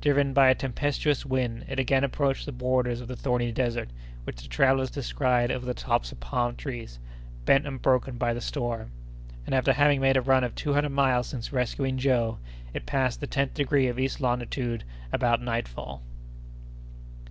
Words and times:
Driven 0.00 0.32
by 0.32 0.48
a 0.48 0.54
tempestuous 0.54 1.26
wind, 1.26 1.66
it 1.68 1.78
again 1.78 2.04
approached 2.04 2.46
the 2.46 2.52
borders 2.52 3.02
of 3.02 3.08
the 3.08 3.16
thorny 3.16 3.52
desert, 3.52 3.90
which 4.24 4.40
the 4.40 4.48
travellers 4.48 4.90
descried 4.90 5.50
over 5.50 5.66
the 5.66 5.74
tops 5.74 6.10
of 6.10 6.18
palm 6.20 6.56
trees, 6.56 6.98
bent 7.44 7.66
and 7.66 7.82
broken 7.82 8.16
by 8.16 8.32
the 8.32 8.40
storm; 8.40 8.92
and, 9.44 9.54
after 9.54 9.74
having 9.74 10.00
made 10.00 10.16
a 10.16 10.22
run 10.22 10.42
of 10.42 10.54
two 10.54 10.72
hundred 10.72 10.92
miles 10.92 11.26
since 11.26 11.52
rescuing 11.52 11.98
Joe, 11.98 12.38
it 12.72 12.86
passed 12.86 13.20
the 13.20 13.26
tenth 13.26 13.52
degree 13.52 13.86
of 13.88 13.98
east 13.98 14.22
longitude 14.22 14.84
about 15.12 15.42
nightfall. 15.42 16.00